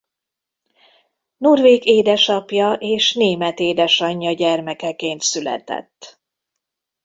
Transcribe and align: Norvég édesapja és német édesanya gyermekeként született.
Norvég 1.37 1.85
édesapja 1.85 2.73
és 2.73 3.13
német 3.13 3.59
édesanya 3.59 4.31
gyermekeként 4.33 5.21
született. 5.21 6.21